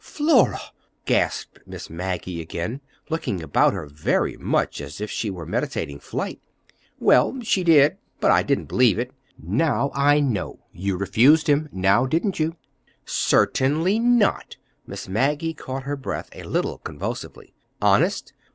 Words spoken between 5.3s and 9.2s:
meditating flight. "Well, she did—but I didn't believe it.